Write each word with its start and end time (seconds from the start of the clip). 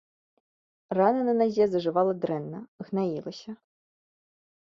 Рана 0.97 1.25
на 1.27 1.33
назе 1.41 1.63
зажывала 1.73 2.13
дрэнна, 2.23 2.59
гнаілася. 2.87 3.51